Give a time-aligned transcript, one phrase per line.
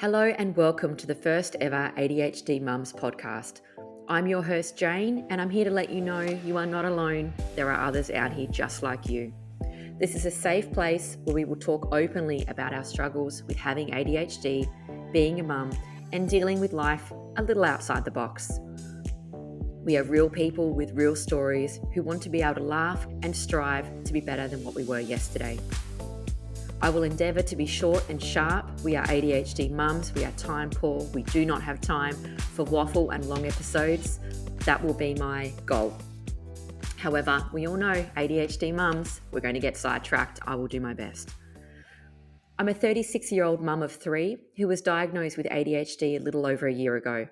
[0.00, 3.62] Hello and welcome to the first ever ADHD Mums podcast.
[4.06, 7.34] I'm your host, Jane, and I'm here to let you know you are not alone.
[7.56, 9.34] There are others out here just like you.
[9.98, 13.88] This is a safe place where we will talk openly about our struggles with having
[13.88, 14.70] ADHD,
[15.12, 15.72] being a mum,
[16.12, 18.60] and dealing with life a little outside the box.
[19.84, 23.34] We are real people with real stories who want to be able to laugh and
[23.34, 25.58] strive to be better than what we were yesterday.
[26.80, 28.70] I will endeavour to be short and sharp.
[28.84, 32.14] We are ADHD mums, we are time poor, we do not have time
[32.54, 34.20] for waffle and long episodes.
[34.64, 35.96] That will be my goal.
[36.96, 40.38] However, we all know ADHD mums, we're going to get sidetracked.
[40.46, 41.30] I will do my best.
[42.60, 46.46] I'm a 36 year old mum of three who was diagnosed with ADHD a little
[46.46, 47.26] over a year ago.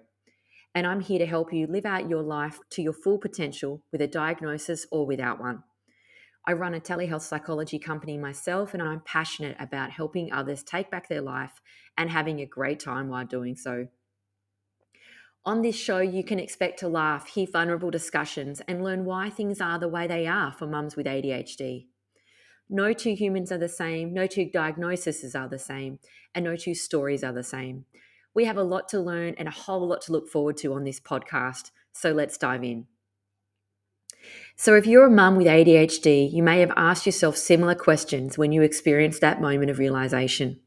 [0.75, 4.01] And I'm here to help you live out your life to your full potential with
[4.01, 5.63] a diagnosis or without one.
[6.49, 11.09] I run a telehealth psychology company myself, and I'm passionate about helping others take back
[11.09, 11.61] their life
[11.99, 13.89] and having a great time while doing so.
[15.45, 19.61] On this show, you can expect to laugh, hear vulnerable discussions, and learn why things
[19.61, 21.87] are the way they are for mums with ADHD.
[22.69, 25.99] No two humans are the same, no two diagnoses are the same,
[26.35, 27.85] and no two stories are the same.
[28.35, 30.85] We have a lot to learn and a whole lot to look forward to on
[30.85, 32.87] this podcast, so let's dive in.
[34.59, 38.53] So, if you're a mum with ADHD, you may have asked yourself similar questions when
[38.53, 40.59] you experienced that moment of realization.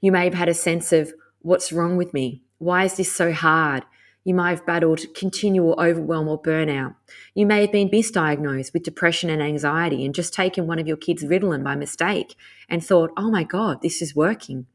[0.00, 2.42] You may have had a sense of, what's wrong with me?
[2.56, 3.84] Why is this so hard?
[4.24, 6.94] You might have battled continual overwhelm or burnout.
[7.34, 10.96] You may have been misdiagnosed with depression and anxiety and just taken one of your
[10.96, 12.36] kids' Ritalin by mistake
[12.70, 14.66] and thought, oh my God, this is working.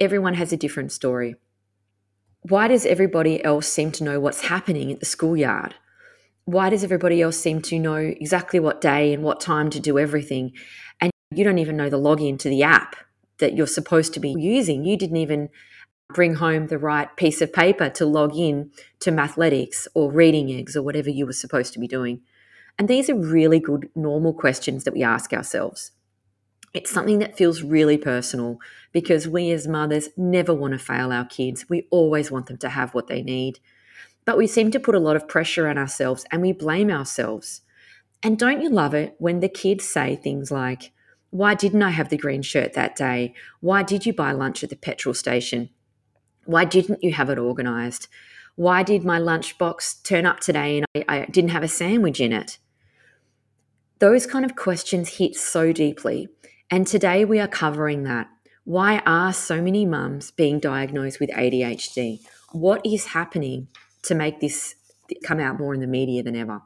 [0.00, 1.36] Everyone has a different story.
[2.40, 5.76] Why does everybody else seem to know what's happening at the schoolyard?
[6.48, 9.98] Why does everybody else seem to know exactly what day and what time to do
[9.98, 10.50] everything?
[10.98, 12.96] And you don't even know the login to the app
[13.36, 14.82] that you're supposed to be using.
[14.82, 15.50] You didn't even
[16.14, 20.74] bring home the right piece of paper to log in to Mathletics or Reading Eggs
[20.74, 22.22] or whatever you were supposed to be doing.
[22.78, 25.90] And these are really good, normal questions that we ask ourselves.
[26.72, 28.58] It's something that feels really personal
[28.92, 31.68] because we as mothers never want to fail our kids.
[31.68, 33.58] We always want them to have what they need.
[34.28, 37.62] But we seem to put a lot of pressure on ourselves and we blame ourselves.
[38.22, 40.92] And don't you love it when the kids say things like,
[41.30, 43.32] Why didn't I have the green shirt that day?
[43.60, 45.70] Why did you buy lunch at the petrol station?
[46.44, 48.08] Why didn't you have it organized?
[48.54, 52.34] Why did my lunchbox turn up today and I, I didn't have a sandwich in
[52.34, 52.58] it?
[53.98, 56.28] Those kind of questions hit so deeply.
[56.70, 58.28] And today we are covering that.
[58.64, 62.20] Why are so many mums being diagnosed with ADHD?
[62.52, 63.68] What is happening
[64.02, 64.74] to make this
[65.24, 66.62] come out more in the media than ever.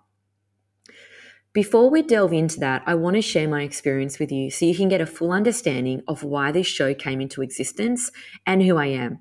[1.52, 4.74] Before we delve into that, I want to share my experience with you so you
[4.74, 8.10] can get a full understanding of why this show came into existence
[8.46, 9.18] and who I am.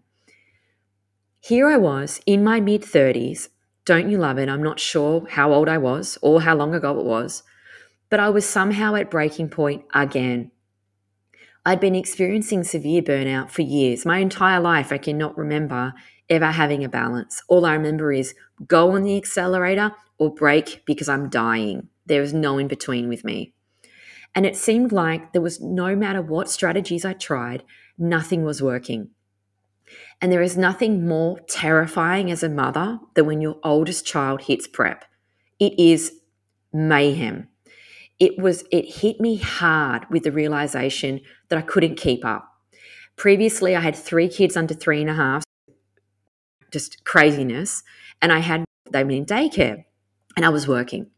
[1.42, 3.50] Here I was in my mid 30s.
[3.84, 4.48] Don't you love it?
[4.48, 7.44] I'm not sure how old I was or how long ago it was,
[8.10, 10.52] but I was somehow at breaking point again.
[11.66, 14.06] I'd been experiencing severe burnout for years.
[14.06, 15.94] My entire life, I cannot remember
[16.32, 17.44] ever having a balance.
[17.48, 18.34] All I remember is
[18.66, 21.90] go on the accelerator or brake because I'm dying.
[22.08, 23.54] There was no in between with me.
[24.34, 27.64] And it seemed like there was no matter what strategies I tried,
[27.98, 29.10] nothing was working.
[30.22, 34.68] And there is nothing more terrifying as a mother than when your oldest child hits
[34.68, 35.04] prep.
[35.60, 36.14] It is
[36.72, 37.50] mayhem.
[38.20, 42.48] It was it hit me hard with the realization that I couldn't keep up.
[43.18, 45.44] Previously, I had three kids under three and a half,
[46.72, 47.84] just craziness.
[48.22, 49.86] And I had, they were in daycare
[50.36, 51.12] and I was working.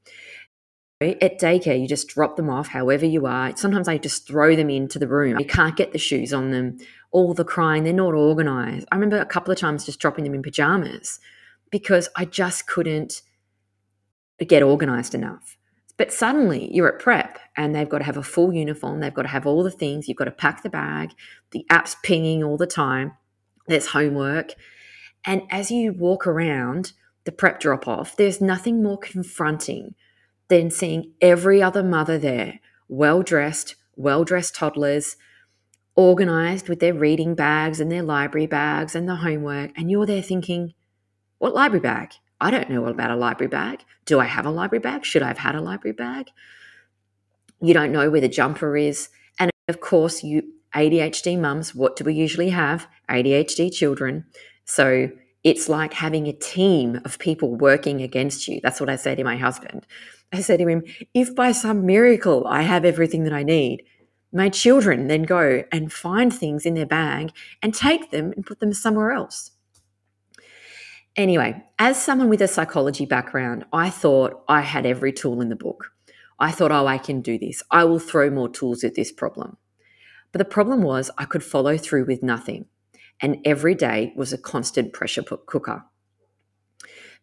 [1.02, 3.56] At daycare, you just drop them off however you are.
[3.58, 5.38] Sometimes I just throw them into the room.
[5.38, 6.78] You can't get the shoes on them,
[7.12, 8.88] all the crying, they're not organized.
[8.92, 11.20] I remember a couple of times just dropping them in pajamas
[11.72, 13.22] because I just couldn't
[14.48, 15.58] get organized enough.
[15.98, 19.24] But suddenly you're at prep and they've got to have a full uniform, they've got
[19.24, 21.12] to have all the things, you've got to pack the bag,
[21.52, 23.14] the app's pinging all the time,
[23.68, 24.54] there's homework,
[25.26, 26.94] and as you walk around
[27.24, 29.96] the prep drop off, there's nothing more confronting
[30.50, 35.16] than seeing every other mother there, well dressed, well dressed toddlers,
[35.96, 39.72] organized with their reading bags and their library bags and the homework.
[39.78, 40.74] And you're there thinking,
[41.38, 42.14] what library bag?
[42.42, 43.84] I don't know about a library bag.
[44.06, 45.06] Do I have a library bag?
[45.06, 46.30] Should I have had a library bag?
[47.62, 49.10] You don't know where the jumper is.
[49.40, 52.88] And of course, you ADHD mums, what do we usually have?
[53.10, 54.26] ADHD children.
[54.66, 55.10] So
[55.44, 58.60] it's like having a team of people working against you.
[58.64, 59.86] That's what I say to my husband.
[60.32, 60.84] I said to him,
[61.14, 63.84] if by some miracle I have everything that I need,
[64.34, 67.32] My children then go and find things in their bag
[67.62, 69.52] and take them and put them somewhere else.
[71.16, 75.56] Anyway, as someone with a psychology background, I thought I had every tool in the
[75.56, 75.92] book.
[76.40, 77.62] I thought, oh, I can do this.
[77.70, 79.58] I will throw more tools at this problem.
[80.32, 82.66] But the problem was I could follow through with nothing.
[83.22, 85.86] And every day was a constant pressure cooker.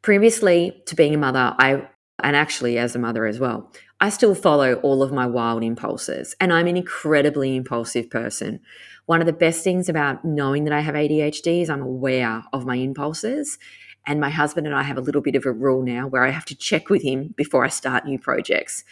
[0.03, 1.89] Previously to being a mother, I,
[2.23, 3.71] and actually as a mother as well,
[4.01, 6.35] I still follow all of my wild impulses.
[6.41, 8.61] And I'm an incredibly impulsive person.
[9.05, 12.65] One of the best things about knowing that I have ADHD is I'm aware of
[12.65, 13.59] my impulses.
[14.07, 16.31] And my husband and I have a little bit of a rule now where I
[16.31, 18.85] have to check with him before I start new projects.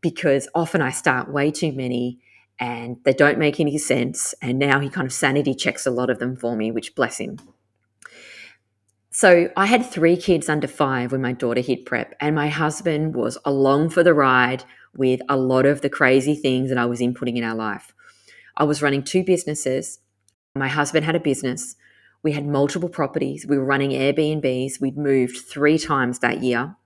[0.00, 2.20] Because often I start way too many
[2.58, 4.34] and they don't make any sense.
[4.40, 7.18] And now he kind of sanity checks a lot of them for me, which bless
[7.18, 7.38] him.
[9.10, 13.14] So I had three kids under five when my daughter hit prep, and my husband
[13.14, 14.64] was along for the ride
[14.96, 17.94] with a lot of the crazy things that I was inputting in our life.
[18.56, 20.00] I was running two businesses.
[20.56, 21.76] My husband had a business.
[22.24, 23.46] We had multiple properties.
[23.46, 24.80] We were running Airbnbs.
[24.80, 26.76] We'd moved three times that year.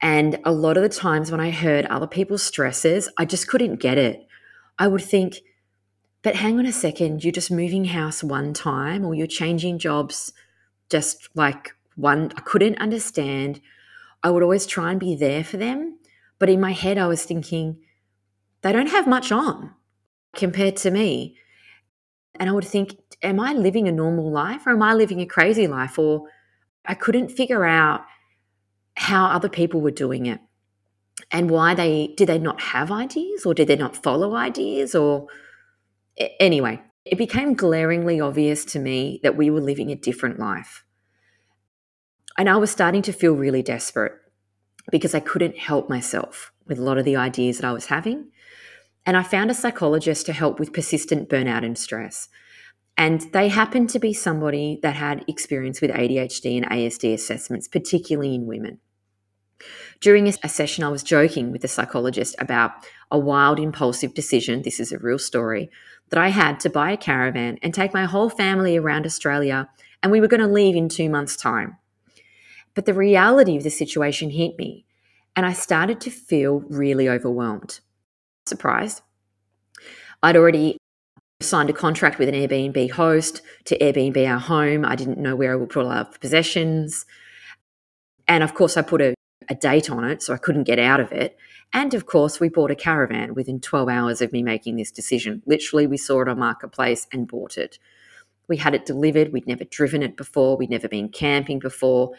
[0.00, 3.80] And a lot of the times when I heard other people's stresses, I just couldn't
[3.80, 4.26] get it.
[4.80, 5.42] I would think,
[6.22, 10.32] but hang on a second, you're just moving house one time or you're changing jobs
[10.88, 12.32] just like one.
[12.34, 13.60] I couldn't understand.
[14.22, 15.98] I would always try and be there for them.
[16.38, 17.76] But in my head, I was thinking,
[18.62, 19.74] they don't have much on
[20.34, 21.36] compared to me.
[22.36, 25.26] And I would think, am I living a normal life or am I living a
[25.26, 25.98] crazy life?
[25.98, 26.26] Or
[26.86, 28.06] I couldn't figure out
[28.96, 30.40] how other people were doing it
[31.32, 35.26] and why they did they not have ideas or did they not follow ideas or
[36.38, 40.84] anyway it became glaringly obvious to me that we were living a different life.
[42.38, 44.12] And i was starting to feel really desperate
[44.90, 48.30] because i couldn't help myself with a lot of the ideas that i was having.
[49.06, 52.28] And i found a psychologist to help with persistent burnout and stress.
[52.96, 58.34] And they happened to be somebody that had experience with ADHD and ASD assessments, particularly
[58.34, 58.78] in women.
[60.00, 62.72] During a session, I was joking with the psychologist about
[63.10, 64.62] a wild, impulsive decision.
[64.62, 65.70] This is a real story
[66.10, 69.68] that I had to buy a caravan and take my whole family around Australia,
[70.02, 71.76] and we were going to leave in two months' time.
[72.74, 74.86] But the reality of the situation hit me,
[75.36, 77.80] and I started to feel really overwhelmed.
[78.46, 79.02] Surprised.
[80.22, 80.76] I'd already
[81.40, 84.84] signed a contract with an Airbnb host to Airbnb our home.
[84.84, 87.06] I didn't know where I would put all our possessions.
[88.28, 89.14] And of course, I put a
[89.50, 91.36] a date on it, so I couldn't get out of it.
[91.72, 95.42] And of course, we bought a caravan within 12 hours of me making this decision.
[95.44, 97.78] Literally, we saw it on Marketplace and bought it.
[98.48, 99.32] We had it delivered.
[99.32, 100.56] We'd never driven it before.
[100.56, 102.12] We'd never been camping before.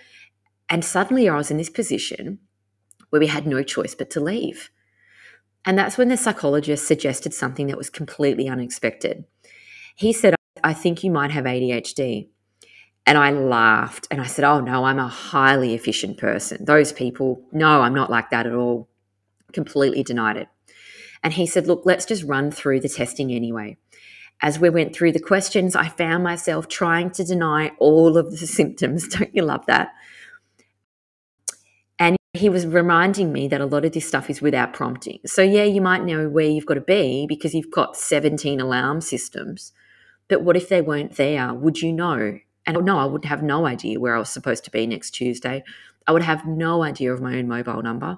[0.70, 2.40] And suddenly I was in this position
[3.10, 4.70] where we had no choice but to leave.
[5.66, 9.26] And that's when the psychologist suggested something that was completely unexpected.
[9.96, 12.30] He said, I think you might have ADHD.
[13.06, 16.64] And I laughed and I said, Oh, no, I'm a highly efficient person.
[16.66, 18.88] Those people, no, I'm not like that at all.
[19.54, 20.48] Completely denied it.
[21.24, 23.78] And he said, Look, let's just run through the testing anyway.
[24.42, 28.38] As we went through the questions, I found myself trying to deny all of the
[28.48, 29.08] symptoms.
[29.08, 29.90] Don't you love that?
[32.00, 35.20] And he was reminding me that a lot of this stuff is without prompting.
[35.26, 39.02] So, yeah, you might know where you've got to be because you've got 17 alarm
[39.02, 39.74] systems.
[40.28, 41.54] But what if they weren't there?
[41.54, 42.40] Would you know?
[42.76, 45.64] And no, I would have no idea where I was supposed to be next Tuesday.
[46.08, 48.18] I would have no idea of my own mobile number.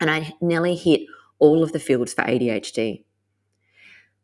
[0.00, 1.02] And I nearly hit
[1.38, 3.04] all of the fields for ADHD.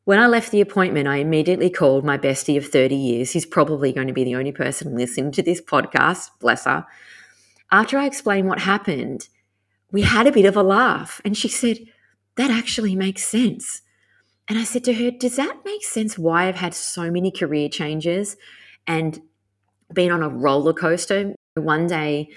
[0.05, 3.31] When I left the appointment, I immediately called my bestie of 30 years.
[3.31, 6.85] He's probably going to be the only person listening to this podcast, bless her.
[7.71, 9.29] After I explained what happened,
[9.93, 11.21] we had a bit of a laugh.
[11.25, 11.79] And she said,
[12.37, 13.83] That actually makes sense.
[14.49, 17.69] And I said to her, Does that make sense why I've had so many career
[17.69, 18.37] changes
[18.87, 19.21] and
[19.93, 21.35] been on a roller coaster.
[21.55, 22.29] One day,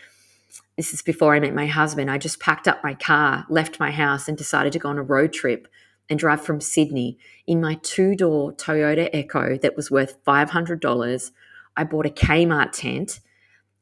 [0.77, 3.91] this is before I met my husband, I just packed up my car, left my
[3.91, 5.67] house, and decided to go on a road trip
[6.09, 11.31] and drive from Sydney in my two door Toyota Echo that was worth $500.
[11.77, 13.19] I bought a Kmart tent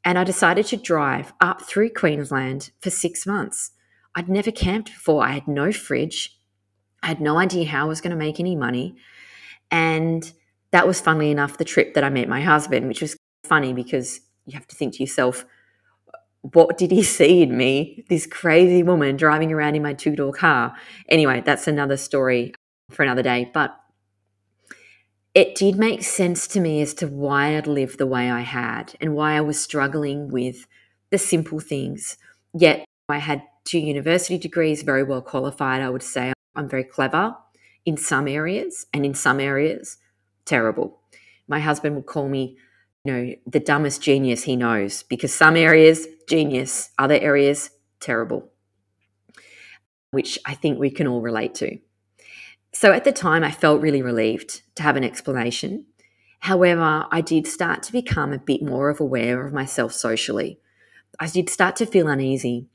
[0.03, 3.71] and I decided to drive up through Queensland for six months.
[4.15, 5.23] I'd never camped before.
[5.23, 6.37] I had no fridge.
[7.03, 8.95] I had no idea how I was going to make any money.
[9.69, 10.31] And
[10.71, 14.21] that was funnily enough the trip that I met my husband, which was funny because
[14.45, 15.45] you have to think to yourself,
[16.41, 18.05] what did he see in me?
[18.09, 20.75] This crazy woman driving around in my two door car.
[21.09, 22.53] Anyway, that's another story
[22.89, 23.49] for another day.
[23.53, 23.77] But
[25.33, 28.95] it did make sense to me as to why I'd lived the way I had
[29.01, 30.67] and why I was struggling with
[31.11, 32.17] the simple things.
[32.53, 36.33] Yet I had two university degrees, very well qualified, I would say.
[36.55, 37.35] I'm very clever
[37.85, 39.97] in some areas, and in some areas,
[40.45, 40.99] terrible.
[41.47, 42.57] My husband would call me,
[43.07, 48.51] know, the dumbest genius he knows because some areas, genius, other areas, terrible,
[50.11, 51.79] which I think we can all relate to.
[52.73, 55.85] So at the time, I felt really relieved to have an explanation.
[56.41, 60.59] However, I did start to become a bit more of aware of myself socially.
[61.19, 62.67] I did start to feel uneasy,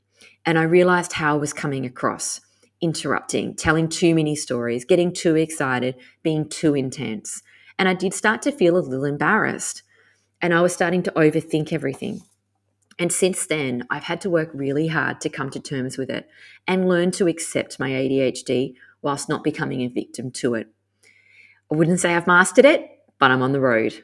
[0.45, 2.41] and I realized how I was coming across
[2.81, 7.41] interrupting, telling too many stories, getting too excited, being too intense.
[7.79, 9.82] And I did start to feel a little embarrassed,
[10.43, 12.21] and I was starting to overthink everything.
[12.99, 16.27] And since then, I've had to work really hard to come to terms with it
[16.67, 20.67] and learn to accept my ADHD whilst not becoming a victim to it.
[21.71, 22.87] I wouldn't say I've mastered it,
[23.19, 24.03] but I'm on the road.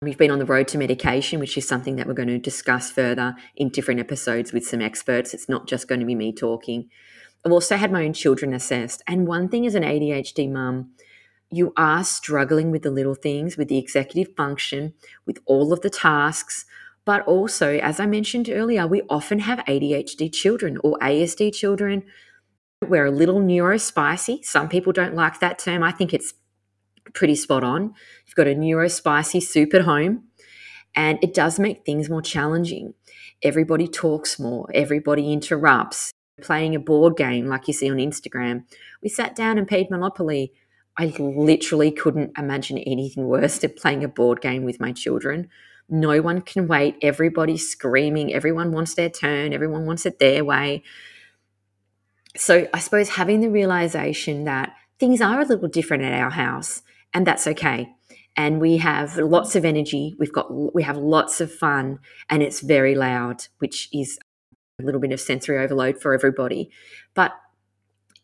[0.00, 2.90] We've been on the road to medication, which is something that we're going to discuss
[2.90, 5.34] further in different episodes with some experts.
[5.34, 6.88] It's not just going to be me talking.
[7.44, 9.02] I've also had my own children assessed.
[9.08, 10.92] And one thing as an ADHD mum,
[11.52, 14.94] you are struggling with the little things, with the executive function,
[15.26, 16.64] with all of the tasks,
[17.04, 22.04] but also, as I mentioned earlier, we often have ADHD children or ASD children.
[22.80, 24.44] We're a little neurospicy.
[24.44, 25.82] Some people don't like that term.
[25.82, 26.34] I think it's
[27.12, 27.94] pretty spot on.
[28.26, 30.24] You've got a neurospicy soup at home,
[30.94, 32.94] and it does make things more challenging.
[33.42, 36.12] Everybody talks more, everybody interrupts.
[36.40, 38.64] Playing a board game like you see on Instagram.
[39.02, 40.52] We sat down and played Monopoly.
[40.96, 45.48] I literally couldn't imagine anything worse than playing a board game with my children.
[45.88, 46.96] No one can wait.
[47.02, 48.32] Everybody's screaming.
[48.32, 49.52] Everyone wants their turn.
[49.52, 50.82] Everyone wants it their way.
[52.36, 56.82] So I suppose having the realization that things are a little different at our house,
[57.12, 57.92] and that's okay.
[58.36, 60.14] And we have lots of energy.
[60.18, 61.98] We've got we have lots of fun,
[62.30, 64.18] and it's very loud, which is
[64.80, 66.70] a little bit of sensory overload for everybody.
[67.14, 67.32] But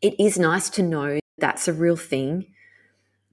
[0.01, 2.47] it is nice to know that's a real thing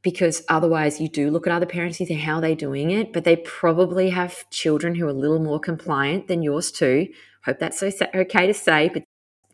[0.06, 3.12] because otherwise you do look at other parents and think how are they doing it?
[3.12, 7.08] But they probably have children who are a little more compliant than yours too.
[7.44, 9.04] Hope that's okay to say but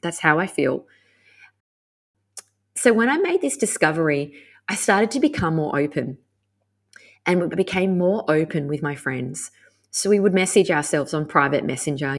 [0.02, 0.86] that's how i feel.
[2.76, 4.34] So when i made this discovery
[4.68, 6.18] i started to become more open
[7.26, 9.52] and we became more open with my friends.
[9.90, 12.18] So we would message ourselves on private messenger.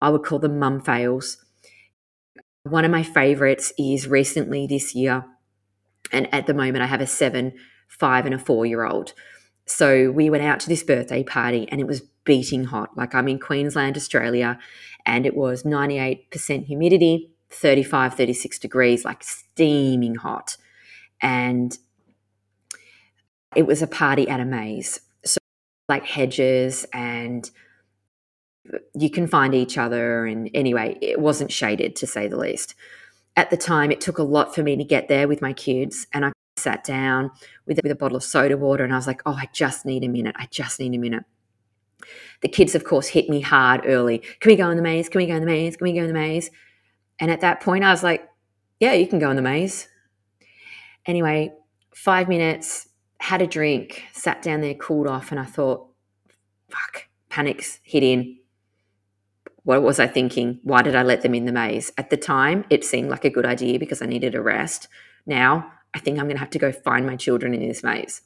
[0.00, 1.44] I would call them mum fails.
[2.62, 5.26] One of my favorites is recently this year
[6.12, 7.52] and at the moment, I have a seven,
[7.88, 9.12] five, and a four year old.
[9.66, 12.96] So we went out to this birthday party and it was beating hot.
[12.96, 14.58] Like I'm in Queensland, Australia,
[15.04, 20.56] and it was 98% humidity, 35, 36 degrees, like steaming hot.
[21.20, 21.76] And
[23.54, 25.00] it was a party at a maze.
[25.24, 25.38] So,
[25.88, 27.48] like hedges, and
[28.94, 30.26] you can find each other.
[30.26, 32.74] And anyway, it wasn't shaded to say the least
[33.36, 36.06] at the time, it took a lot for me to get there with my kids.
[36.12, 37.30] And I sat down
[37.66, 40.04] with, with a bottle of soda water and I was like, oh, I just need
[40.04, 40.34] a minute.
[40.38, 41.24] I just need a minute.
[42.40, 44.18] The kids, of course, hit me hard early.
[44.40, 45.08] Can we go in the maze?
[45.08, 45.76] Can we go in the maze?
[45.76, 46.50] Can we go in the maze?
[47.18, 48.28] And at that point, I was like,
[48.80, 49.88] yeah, you can go in the maze.
[51.06, 51.52] Anyway,
[51.94, 52.88] five minutes,
[53.18, 55.88] had a drink, sat down there, cooled off, and I thought,
[56.68, 58.38] fuck, panics hit in.
[59.66, 60.60] What was I thinking?
[60.62, 61.90] Why did I let them in the maze?
[61.98, 64.86] At the time, it seemed like a good idea because I needed a rest.
[65.26, 68.22] Now, I think I'm going to have to go find my children in this maze.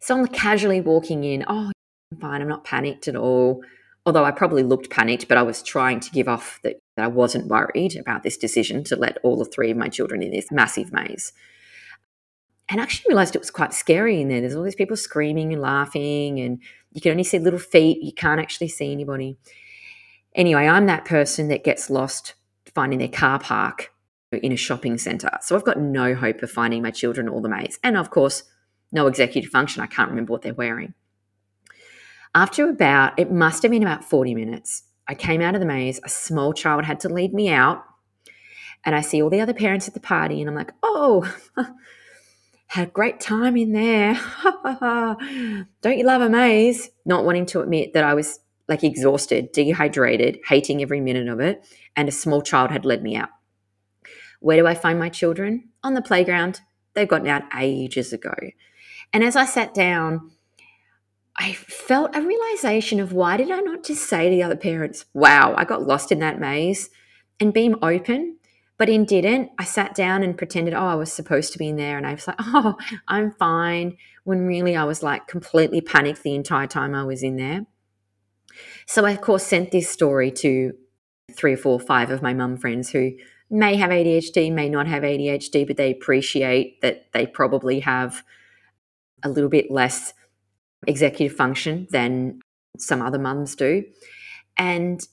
[0.00, 1.44] So I'm casually walking in.
[1.46, 1.72] Oh,
[2.10, 2.40] I'm fine.
[2.40, 3.62] I'm not panicked at all.
[4.06, 7.08] Although I probably looked panicked, but I was trying to give off that, that I
[7.08, 10.50] wasn't worried about this decision to let all the three of my children in this
[10.50, 11.34] massive maze.
[12.70, 14.40] And I actually realized it was quite scary in there.
[14.40, 16.62] There's all these people screaming and laughing, and
[16.92, 17.98] you can only see little feet.
[18.00, 19.36] You can't actually see anybody.
[20.38, 22.34] Anyway, I'm that person that gets lost
[22.74, 23.92] finding their car park
[24.32, 25.30] in a shopping centre.
[25.42, 27.78] So I've got no hope of finding my children or the maze.
[27.82, 28.44] And of course,
[28.92, 29.82] no executive function.
[29.82, 30.94] I can't remember what they're wearing.
[32.34, 36.00] After about, it must have been about 40 minutes, I came out of the maze.
[36.04, 37.82] A small child had to lead me out.
[38.84, 41.34] And I see all the other parents at the party, and I'm like, oh,
[42.66, 44.20] had a great time in there.
[45.80, 46.90] Don't you love a maze?
[47.04, 51.66] Not wanting to admit that I was like exhausted, dehydrated, hating every minute of it,
[51.96, 53.30] and a small child had led me out.
[54.40, 55.70] Where do I find my children?
[55.82, 56.60] On the playground.
[56.94, 58.34] They've gotten out ages ago.
[59.12, 60.30] And as I sat down,
[61.36, 65.06] I felt a realization of why did I not just say to the other parents,
[65.14, 66.90] wow, I got lost in that maze
[67.40, 68.38] and being open,
[68.76, 69.50] but in didn't.
[69.58, 71.96] I sat down and pretended, oh, I was supposed to be in there.
[71.96, 73.96] And I was like, oh, I'm fine.
[74.24, 77.66] When really I was like completely panicked the entire time I was in there.
[78.86, 80.72] So I, of course, sent this story to
[81.32, 83.12] three or four, five of my mum friends who
[83.50, 88.22] may have ADHD, may not have ADHD, but they appreciate that they probably have
[89.22, 90.12] a little bit less
[90.86, 92.40] executive function than
[92.78, 93.84] some other mums do.
[94.56, 95.06] And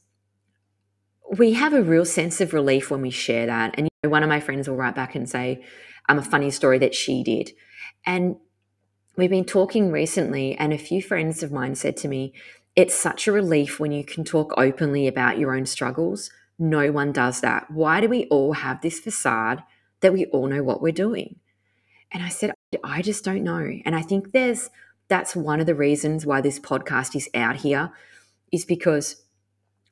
[1.37, 3.75] we have a real sense of relief when we share that.
[3.77, 5.63] And one of my friends will write back and say,
[6.07, 7.51] I'm a funny story that she did.
[8.05, 8.35] And
[9.17, 12.33] we've been talking recently, and a few friends of mine said to me,
[12.75, 16.29] It's such a relief when you can talk openly about your own struggles.
[16.60, 17.72] No one does that.
[17.72, 19.63] Why do we all have this facade
[20.01, 21.38] that we all know what we're doing?
[22.12, 22.51] And I said,
[22.84, 23.79] I just don't know.
[23.86, 24.70] And I think there's
[25.08, 27.91] that's one of the reasons why this podcast is out here,
[28.51, 29.24] is because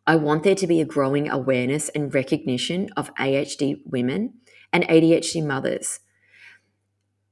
[0.08, 4.34] I want there to be a growing awareness and recognition of ADHD women
[4.72, 6.00] and ADHD mothers.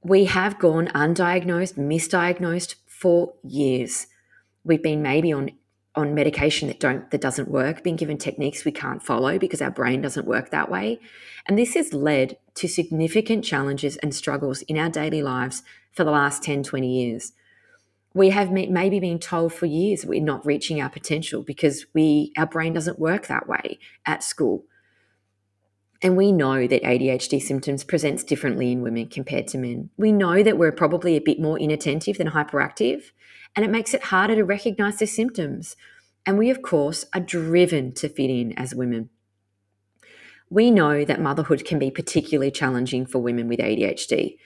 [0.04, 4.08] We have gone undiagnosed, misdiagnosed for years.
[4.64, 5.52] We've been maybe on
[5.94, 9.72] on medication that don't that doesn't work, being given techniques we can't follow because our
[9.72, 11.00] brain doesn't work that way.
[11.48, 16.12] And this has led to significant challenges and struggles in our daily lives for the
[16.12, 17.34] last 10, 20 years.
[18.14, 22.46] We have maybe been told for years we're not reaching our potential because we our
[22.46, 24.66] brain doesn't work that way at school
[26.02, 29.92] and we know that ADHD symptoms presents differently in women compared to men.
[29.98, 33.12] We know that we're probably a bit more inattentive than hyperactive,
[33.56, 35.76] and it makes it harder to recognize the symptoms.
[36.26, 39.10] And we, of course, are driven to fit in as women.
[40.50, 44.38] We know that motherhood can be particularly challenging for women with ADHD.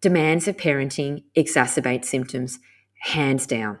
[0.00, 2.58] Demands of parenting exacerbate symptoms
[3.00, 3.78] hands down.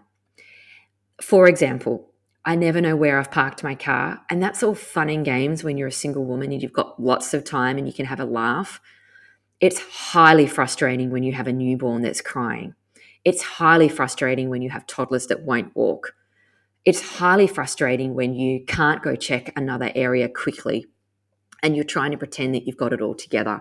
[1.22, 2.09] For example,
[2.44, 5.76] I never know where I've parked my car, and that's all fun and games when
[5.76, 8.24] you're a single woman and you've got lots of time and you can have a
[8.24, 8.80] laugh.
[9.60, 12.74] It's highly frustrating when you have a newborn that's crying.
[13.24, 16.14] It's highly frustrating when you have toddlers that won't walk.
[16.86, 20.86] It's highly frustrating when you can't go check another area quickly
[21.62, 23.60] and you're trying to pretend that you've got it all together.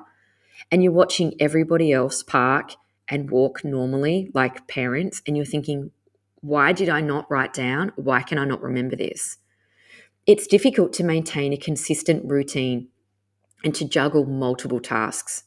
[0.71, 2.71] And you're watching everybody else park
[3.09, 5.91] and walk normally like parents and you're thinking,
[6.41, 7.91] why did I not write down?
[7.95, 9.37] Why can I not remember this?
[10.25, 12.87] It's difficult to maintain a consistent routine
[13.63, 15.43] and to juggle multiple tasks.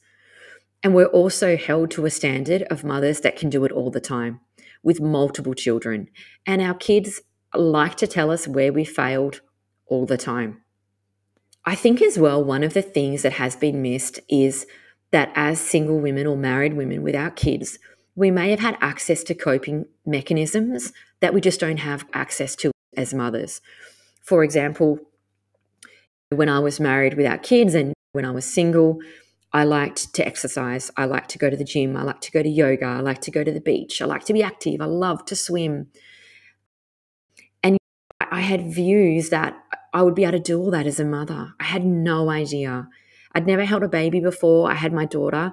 [0.83, 4.01] And we're also held to a standard of mothers that can do it all the
[4.01, 4.41] time
[4.83, 6.09] with multiple children.
[6.45, 7.21] And our kids
[7.55, 9.41] like to tell us where we failed
[9.87, 10.63] all the time.
[11.65, 14.67] I think as well, one of the things that has been missed is
[15.13, 17.79] that as single women or married women without kids,
[18.15, 22.71] we may have had access to coping mechanisms that we just don't have access to
[22.97, 23.61] as mothers.
[24.23, 24.99] For example,
[26.31, 28.99] when I was married without kids and when I was single,
[29.53, 30.91] I liked to exercise.
[30.97, 31.97] I liked to go to the gym.
[31.97, 32.87] I liked to go to yoga.
[32.87, 34.01] I liked to go to the beach.
[34.01, 34.81] I liked to be active.
[34.81, 35.89] I loved to swim.
[37.63, 37.77] And
[38.21, 39.57] I had views that
[39.93, 41.53] I would be able to do all that as a mother.
[41.61, 42.89] I had no idea.
[43.35, 44.71] I'd never held a baby before.
[44.71, 45.53] I had my daughter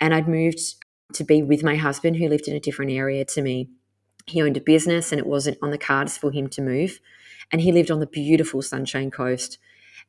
[0.00, 0.81] and I'd moved
[1.14, 3.68] to be with my husband who lived in a different area to me.
[4.26, 7.00] He owned a business and it wasn't on the cards for him to move.
[7.50, 9.58] And he lived on the beautiful Sunshine Coast.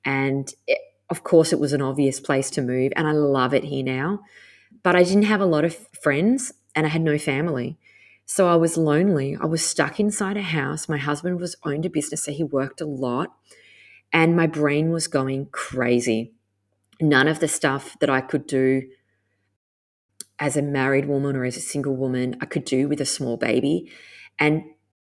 [0.06, 2.94] And it, of course, it was an obvious place to move.
[2.96, 4.20] And I love it here now.
[4.84, 7.78] But I didn't have a lot of friends and I had no family.
[8.26, 9.38] So I was lonely.
[9.39, 10.88] I was stuck inside a house.
[10.88, 13.34] My husband was owned a business, so he worked a lot.
[14.13, 16.34] And my brain was going crazy
[17.04, 18.84] none of the stuff that I could do
[20.39, 23.38] as a married woman or as a single woman, I could do with a small
[23.38, 23.91] baby.
[24.39, 24.63] And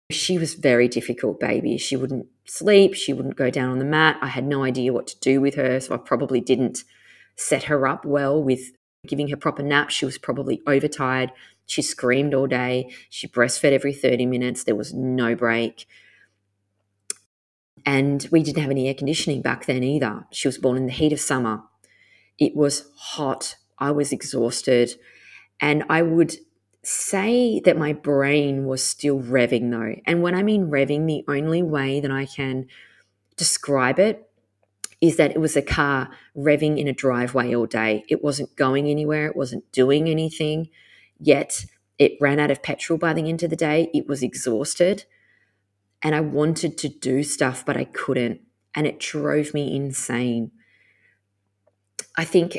[0.09, 1.77] she was very difficult baby.
[1.77, 4.17] She wouldn't sleep, she wouldn't go down on the mat.
[4.21, 6.83] I had no idea what to do with her, so I probably didn't
[7.35, 8.71] set her up well with
[9.05, 9.93] giving her proper naps.
[9.93, 11.31] She was probably overtired.
[11.65, 12.89] She screamed all day.
[13.09, 14.63] She breastfed every 30 minutes.
[14.63, 15.85] There was no break.
[17.85, 20.25] And we didn't have any air conditioning back then either.
[20.31, 21.63] She was born in the heat of summer.
[22.39, 23.55] It was hot.
[23.77, 24.91] I was exhausted.
[25.59, 26.35] And I would
[26.83, 29.99] say that my brain was still revving though.
[30.05, 32.67] And when I mean revving, the only way that I can
[33.35, 34.29] describe it
[35.01, 38.03] is that it was a car revving in a driveway all day.
[38.07, 40.69] It wasn't going anywhere, it wasn't doing anything,
[41.19, 41.65] yet
[41.99, 43.89] it ran out of petrol by the end of the day.
[43.93, 45.05] It was exhausted.
[46.01, 48.41] And I wanted to do stuff, but I couldn't.
[48.75, 50.51] And it drove me insane.
[52.15, 52.57] I think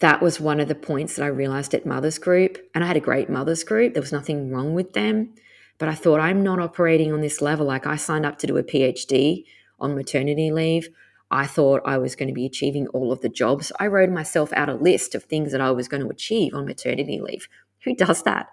[0.00, 2.58] that was one of the points that I realized at Mothers Group.
[2.74, 5.34] And I had a great Mothers Group, there was nothing wrong with them.
[5.78, 7.66] But I thought, I'm not operating on this level.
[7.66, 9.44] Like I signed up to do a PhD
[9.78, 10.88] on maternity leave.
[11.30, 13.70] I thought I was going to be achieving all of the jobs.
[13.78, 16.66] I wrote myself out a list of things that I was going to achieve on
[16.66, 17.48] maternity leave.
[17.84, 18.48] Who does that?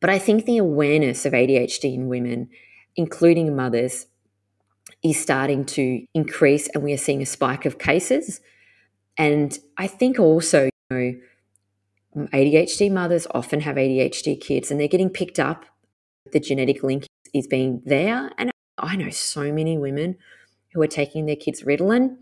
[0.00, 2.48] But I think the awareness of ADHD in women,
[2.96, 4.06] including mothers,
[5.02, 8.40] is starting to increase, and we are seeing a spike of cases
[9.20, 11.20] And I think also, you
[12.16, 15.66] know, ADHD mothers often have ADHD kids and they're getting picked up.
[16.32, 17.04] The genetic link
[17.34, 18.30] is being there.
[18.38, 20.16] And I know so many women
[20.72, 22.16] who are taking their kids Ritalin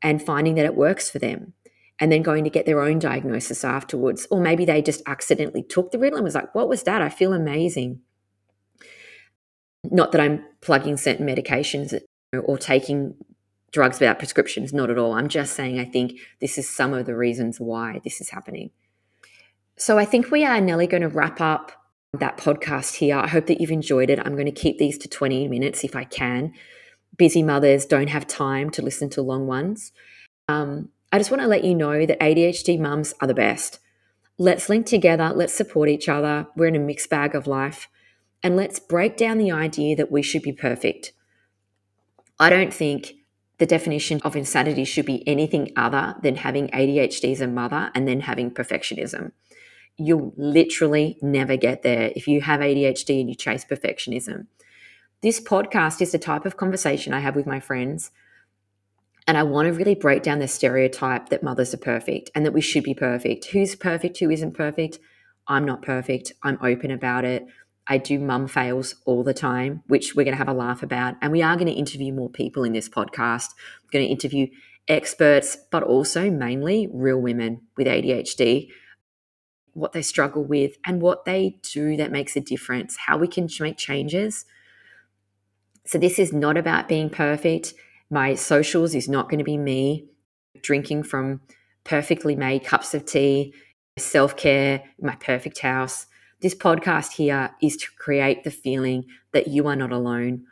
[0.00, 1.52] and finding that it works for them
[1.98, 4.28] and then going to get their own diagnosis afterwards.
[4.30, 7.02] Or maybe they just accidentally took the Ritalin and was like, what was that?
[7.02, 8.02] I feel amazing.
[9.82, 11.92] Not that I'm plugging certain medications
[12.32, 13.16] or taking
[13.72, 15.12] drugs without prescriptions, not at all.
[15.12, 18.70] I'm just saying I think this is some of the reasons why this is happening.
[19.76, 21.72] So I think we are nearly going to wrap up
[22.14, 23.16] that podcast here.
[23.16, 24.18] I hope that you've enjoyed it.
[24.18, 26.52] I'm going to keep these to 20 minutes if I can.
[27.16, 29.92] Busy mothers don't have time to listen to long ones.
[30.48, 33.78] Um, I just want to let you know that ADHD mums are the best.
[34.38, 36.46] Let's link together, let's support each other.
[36.56, 37.88] We're in a mixed bag of life.
[38.42, 41.12] And let's break down the idea that we should be perfect.
[42.38, 43.14] I don't think
[43.58, 48.06] the definition of insanity should be anything other than having ADHD as a mother and
[48.06, 49.32] then having perfectionism.
[49.96, 54.46] You'll literally never get there if you have ADHD and you chase perfectionism.
[55.22, 58.10] This podcast is the type of conversation I have with my friends.
[59.26, 62.52] And I want to really break down the stereotype that mothers are perfect and that
[62.52, 63.46] we should be perfect.
[63.46, 64.18] Who's perfect?
[64.18, 64.98] Who isn't perfect?
[65.48, 66.32] I'm not perfect.
[66.42, 67.46] I'm open about it.
[67.88, 71.14] I do mum fails all the time, which we're going to have a laugh about.
[71.22, 73.48] And we are going to interview more people in this podcast.
[73.84, 74.48] We're going to interview
[74.88, 78.68] experts, but also mainly real women with ADHD,
[79.72, 83.48] what they struggle with, and what they do that makes a difference, how we can
[83.60, 84.44] make changes.
[85.84, 87.74] So, this is not about being perfect.
[88.10, 90.06] My socials is not going to be me
[90.62, 91.40] drinking from
[91.84, 93.54] perfectly made cups of tea,
[93.96, 96.06] self care, my perfect house
[96.40, 100.44] this podcast here is to create the feeling that you are not alone.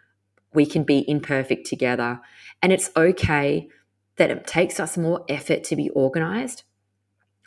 [0.54, 2.20] We can be imperfect together.
[2.62, 3.68] And it's okay
[4.16, 6.62] that it takes us more effort to be organized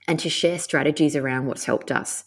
[0.07, 2.23] and to share strategies around what's helped us.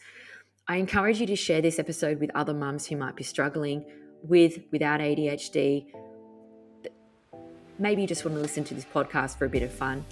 [0.67, 3.85] I encourage you to share this episode with other mums who might be struggling
[4.23, 5.87] with without ADHD.
[7.79, 10.05] Maybe you just want to listen to this podcast for a bit of fun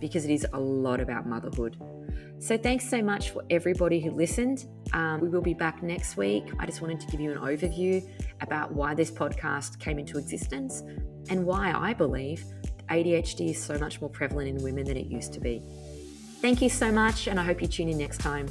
[0.00, 1.76] because it is a lot about motherhood.
[2.38, 4.66] So, thanks so much for everybody who listened.
[4.92, 6.44] Um, we will be back next week.
[6.58, 8.06] I just wanted to give you an overview
[8.40, 10.82] about why this podcast came into existence
[11.28, 12.44] and why I believe
[12.90, 15.62] ADHD is so much more prevalent in women than it used to be.
[16.40, 18.46] Thank you so much, and I hope you tune in next time.